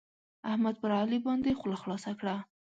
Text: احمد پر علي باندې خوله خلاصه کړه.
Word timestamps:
احمد 0.51 0.75
پر 0.81 0.91
علي 1.01 1.19
باندې 1.25 1.57
خوله 1.59 1.77
خلاصه 1.83 2.11
کړه. 2.19 2.35